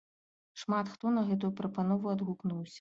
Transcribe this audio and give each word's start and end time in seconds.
Шмат 0.61 0.89
хто 0.95 1.13
на 1.19 1.25
гэтую 1.29 1.53
прапанову 1.63 2.13
адгукнуўся. 2.17 2.69